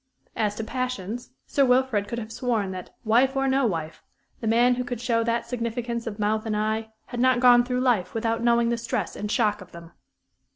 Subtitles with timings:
[0.35, 4.01] As to passions, Sir Wilfrid could have sworn that, wife or no wife,
[4.39, 7.81] the man who could show that significance of mouth and eye had not gone through
[7.81, 9.91] life without knowing the stress and shock of them.